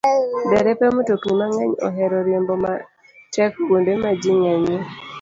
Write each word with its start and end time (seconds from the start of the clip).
Derepe 0.51 0.85
mtokni 0.95 1.33
mang'eny 1.39 1.73
ohero 1.87 2.17
riembo 2.27 2.55
matek 2.63 3.51
kuonde 3.65 3.93
ma 4.01 4.11
ji 4.21 4.31
ng'enyie. 4.39 4.79